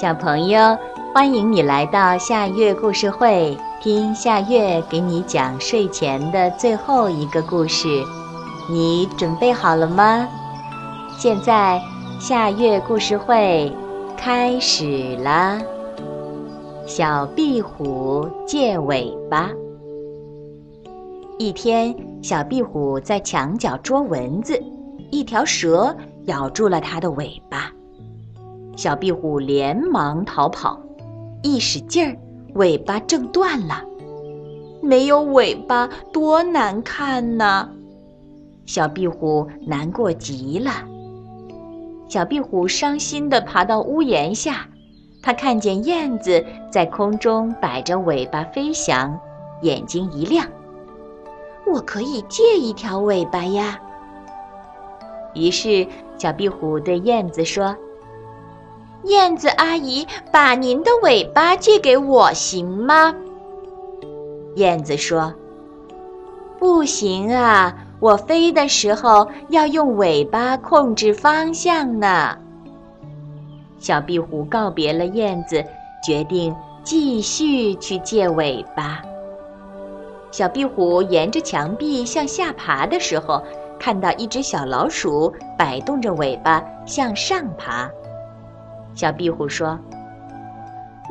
[0.00, 0.78] 小朋友，
[1.12, 7.88] 欢迎你来到夏月故事会，听夏月给你讲睡前的最后一个故事。
[8.70, 10.28] 你准备好了吗？
[11.18, 11.82] 现在
[12.20, 13.72] 夏月故事会
[14.16, 15.60] 开始啦！
[16.86, 19.50] 小壁虎借尾巴。
[21.38, 24.62] 一天，小壁虎在墙角捉蚊子，
[25.10, 25.92] 一条蛇
[26.26, 27.67] 咬住了它的尾巴。
[28.78, 30.80] 小壁虎连忙逃跑，
[31.42, 32.16] 一使劲儿，
[32.54, 33.82] 尾巴挣断了。
[34.80, 37.68] 没有尾巴多难看呐！
[38.66, 40.70] 小壁虎难过极了。
[42.06, 44.68] 小壁虎伤心地爬到屋檐下，
[45.24, 49.18] 它看见燕子在空中摆着尾巴飞翔，
[49.62, 50.46] 眼睛一亮
[51.66, 53.80] ：“我可以借一条尾巴呀！”
[55.34, 55.84] 于是，
[56.16, 57.76] 小壁虎对燕子说。
[59.08, 63.14] 燕子阿姨，把您的尾巴借给我行吗？
[64.54, 65.32] 燕子说
[66.60, 72.36] ：“不行啊，我飞的时候要用尾巴控制方向呢。”
[73.80, 75.64] 小壁虎告别了燕子，
[76.04, 79.00] 决定继续去借尾巴。
[80.30, 83.42] 小壁虎沿着墙壁向下爬的时候，
[83.78, 87.90] 看到一只小老鼠摆动着尾巴向上爬。
[88.98, 89.78] 小壁虎说：“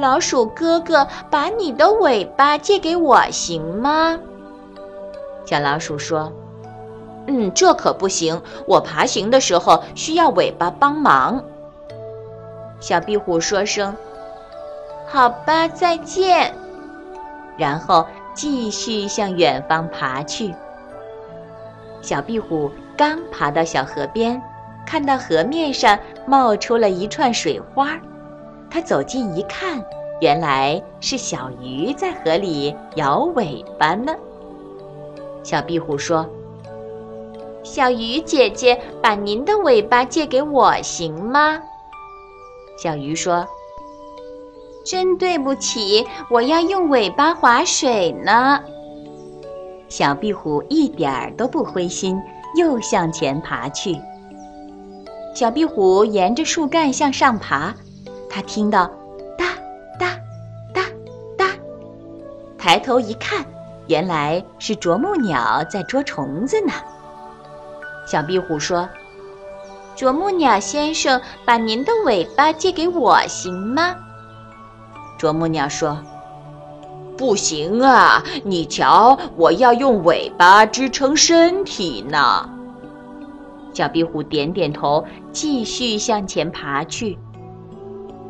[0.00, 4.20] 老鼠哥哥，把你的尾巴借给我行吗？”
[5.44, 6.32] 小老鼠说
[7.26, 11.42] ：“嗯，这可不行，我爬行的时候需要尾巴帮忙。”
[12.78, 13.96] 小壁虎说声
[15.10, 16.54] ：“好吧，再见。”
[17.58, 20.54] 然后继续向远方爬去。
[22.00, 24.40] 小壁虎刚爬到小河边。
[24.84, 25.96] 看到河面上
[26.26, 28.00] 冒出了一串水花，
[28.70, 29.84] 他走近一看，
[30.20, 34.14] 原来是小鱼在河里摇尾巴呢。
[35.42, 36.28] 小壁虎说
[37.64, 41.60] ：“小鱼姐姐，把您的尾巴借给我行吗？”
[42.78, 43.46] 小鱼说
[44.86, 48.60] ：“真对不起，我要用尾巴划水呢。”
[49.88, 52.16] 小壁虎一点儿都不灰心，
[52.56, 53.94] 又向前爬去。
[55.34, 57.74] 小壁虎沿着树干向上爬，
[58.28, 58.90] 它听到
[59.36, 59.46] “哒
[59.98, 60.14] 哒
[60.74, 60.84] 哒
[61.38, 61.46] 哒”，
[62.58, 63.44] 抬头一看，
[63.86, 66.72] 原来是啄木鸟在捉虫子呢。
[68.06, 68.86] 小壁虎说
[69.96, 73.94] ：“啄木鸟先生，把您的尾巴借给我行吗？”
[75.18, 75.98] 啄木鸟说
[77.16, 82.50] ：“不行啊，你瞧，我要用尾巴支撑身体呢。”
[83.72, 87.18] 小壁虎点点头，继续向前爬去。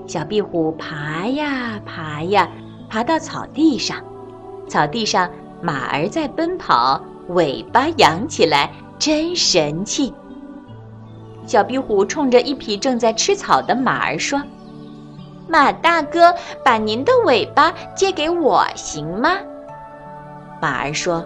[0.06, 2.48] 小壁虎爬呀爬呀，
[2.88, 3.98] 爬到草地上。
[4.68, 5.28] 草地上
[5.60, 10.12] 马儿在奔跑，尾巴扬起来，真神气。
[11.44, 14.40] 小壁虎冲着一匹正在吃草的马儿说
[15.48, 19.30] ：“马大哥，把您的尾巴借给我行吗？”
[20.62, 21.24] 马儿说。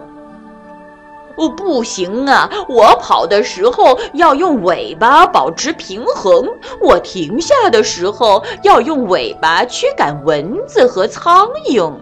[1.37, 2.49] 哦，不行啊！
[2.67, 6.47] 我跑的时候要用尾巴保持平衡，
[6.81, 11.93] 我停下的时候要用尾巴驱赶蚊子和苍蝇。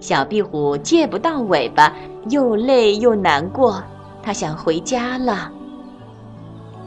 [0.00, 1.92] 小壁虎借不到尾巴，
[2.28, 3.82] 又累又难过，
[4.22, 5.50] 它想回家了。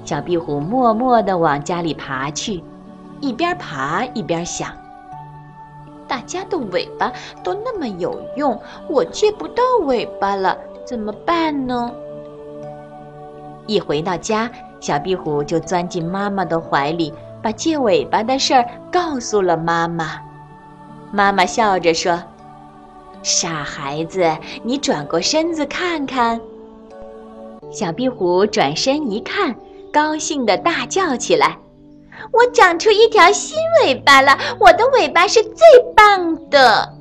[0.05, 2.63] 小壁虎默默地往家里爬去，
[3.19, 4.69] 一边爬一边想：
[6.07, 7.11] 大家的尾巴
[7.43, 8.57] 都那么有用，
[8.89, 10.57] 我借不到尾巴了。
[10.85, 11.91] 怎么办呢？
[13.65, 14.51] 一回到家，
[14.81, 20.19] 小壁虎就钻进妈妈的怀里，把借尾巴的事儿告诉了妈妈。
[21.11, 22.21] 妈妈笑着说
[23.23, 24.29] ：“傻孩子，
[24.63, 26.41] 你转过身子看看。”
[27.71, 29.55] 小壁虎转身一看，
[29.93, 31.57] 高兴的大叫起来
[32.33, 34.37] ：“我长出一条新尾巴了！
[34.59, 35.61] 我的尾巴是最
[35.95, 36.93] 棒的！”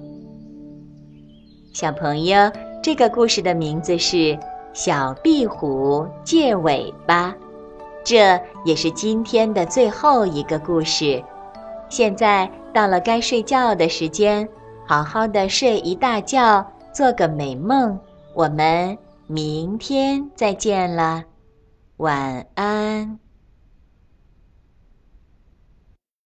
[1.74, 2.50] 小朋友。
[2.82, 4.16] 这个故事的名字是
[4.72, 7.28] 《小壁虎借尾巴》，
[8.02, 11.22] 这也是今天的最后一个故事。
[11.88, 14.48] 现在到了该睡觉的时间，
[14.84, 17.96] 好好的睡一大觉，做个美梦。
[18.34, 21.22] 我们明天再见了，
[21.98, 23.16] 晚安。